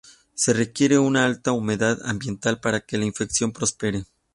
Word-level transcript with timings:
Se 0.33 0.51
requiere 0.51 0.97
una 0.97 1.25
alta 1.27 1.51
humedad 1.51 1.99
ambiental 2.05 2.59
para 2.59 2.81
que 2.81 2.97
la 2.97 3.05
infección 3.05 3.51
prospere. 3.51 4.03